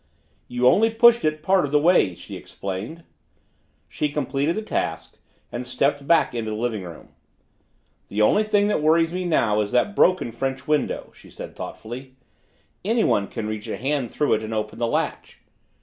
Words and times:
"You 0.47 0.65
only 0.67 0.89
pushed 0.89 1.23
it 1.23 1.43
part 1.43 1.63
of 1.63 1.71
the 1.71 1.77
way," 1.77 2.15
she 2.15 2.35
explained. 2.35 3.03
She 3.87 4.09
completed 4.09 4.55
the 4.55 4.63
task 4.63 5.19
and 5.51 5.63
stepped 5.63 6.07
back 6.07 6.33
into 6.33 6.49
the 6.49 6.57
living 6.57 6.81
room. 6.81 7.09
"The 8.07 8.19
only 8.23 8.41
thing 8.43 8.67
that 8.69 8.81
worries 8.81 9.13
me 9.13 9.25
now 9.25 9.61
is 9.61 9.71
that 9.73 9.95
broken 9.95 10.31
French 10.31 10.67
window," 10.67 11.11
she 11.13 11.29
said 11.29 11.55
thoughtfully. 11.55 12.15
"Anyone 12.83 13.27
can 13.27 13.45
reach 13.45 13.67
a 13.67 13.77
hand 13.77 14.09
through 14.09 14.33
it 14.33 14.41
and 14.41 14.55
open 14.55 14.79
the 14.79 14.87
latch." 14.87 15.39